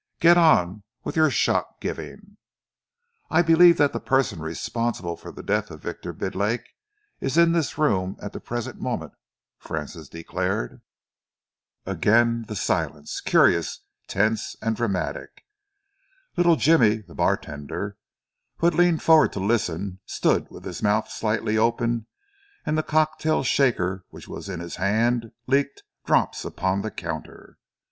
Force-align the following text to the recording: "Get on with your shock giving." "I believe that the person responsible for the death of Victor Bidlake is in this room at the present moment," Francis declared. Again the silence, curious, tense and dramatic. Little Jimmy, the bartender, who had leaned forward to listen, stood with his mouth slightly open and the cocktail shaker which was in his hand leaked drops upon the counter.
"Get 0.19 0.35
on 0.35 0.81
with 1.03 1.15
your 1.15 1.29
shock 1.29 1.79
giving." 1.79 2.37
"I 3.29 3.43
believe 3.43 3.77
that 3.77 3.93
the 3.93 3.99
person 3.99 4.39
responsible 4.39 5.15
for 5.15 5.31
the 5.31 5.43
death 5.43 5.69
of 5.69 5.83
Victor 5.83 6.11
Bidlake 6.11 6.65
is 7.19 7.37
in 7.37 7.51
this 7.51 7.77
room 7.77 8.17
at 8.19 8.33
the 8.33 8.39
present 8.39 8.81
moment," 8.81 9.13
Francis 9.59 10.09
declared. 10.09 10.81
Again 11.85 12.45
the 12.47 12.55
silence, 12.55 13.21
curious, 13.23 13.81
tense 14.07 14.55
and 14.59 14.75
dramatic. 14.75 15.45
Little 16.35 16.55
Jimmy, 16.55 17.01
the 17.03 17.13
bartender, 17.13 17.95
who 18.57 18.65
had 18.65 18.73
leaned 18.73 19.03
forward 19.03 19.31
to 19.33 19.39
listen, 19.39 19.99
stood 20.07 20.49
with 20.49 20.65
his 20.65 20.81
mouth 20.81 21.11
slightly 21.11 21.59
open 21.59 22.07
and 22.65 22.75
the 22.75 22.81
cocktail 22.81 23.43
shaker 23.43 24.03
which 24.09 24.27
was 24.27 24.49
in 24.49 24.61
his 24.61 24.77
hand 24.77 25.31
leaked 25.45 25.83
drops 26.07 26.43
upon 26.43 26.81
the 26.81 26.89
counter. 26.89 27.59